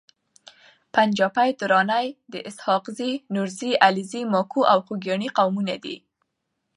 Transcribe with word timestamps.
پنجپاي 0.93 1.49
دراني 1.59 2.07
د 2.33 2.35
اسحاقزي، 2.49 3.11
نورزي، 3.35 3.71
علیزي، 3.85 4.21
ماکو 4.33 4.61
او 4.71 4.79
خوګیاڼي 4.85 5.27
قومونو 5.37 5.75
دي 5.83 5.95